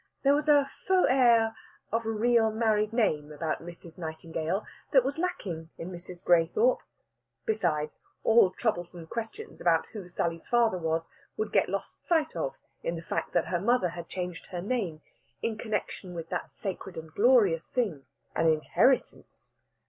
There 0.23 0.33
was 0.33 0.49
a 0.49 0.71
faux 0.87 1.05
air 1.11 1.55
of 1.91 2.07
a 2.07 2.09
real 2.09 2.49
married 2.49 2.91
name 2.91 3.31
about 3.31 3.61
Mrs. 3.61 3.99
Nightingale 3.99 4.65
that 4.91 5.03
was 5.03 5.19
lacking 5.19 5.69
in 5.77 5.91
Mrs. 5.91 6.25
Graythorpe. 6.25 6.81
Besides, 7.45 7.99
all 8.23 8.49
troublesome 8.49 9.05
questions 9.05 9.61
about 9.61 9.85
who 9.93 10.09
Sally's 10.09 10.47
father 10.47 10.79
was 10.79 11.07
would 11.37 11.53
get 11.53 11.69
lost 11.69 12.03
sight 12.03 12.35
of 12.35 12.55
in 12.81 12.95
the 12.95 13.03
fact 13.03 13.33
that 13.33 13.49
her 13.49 13.59
mother 13.61 13.89
had 13.89 14.09
changed 14.09 14.47
her 14.47 14.59
name 14.59 15.01
in 15.43 15.55
connexion 15.55 16.15
with 16.15 16.29
that 16.29 16.49
sacred 16.49 16.97
and 16.97 17.13
glorious 17.13 17.67
thing, 17.69 18.07
an 18.35 18.47
inheritance. 18.47 19.53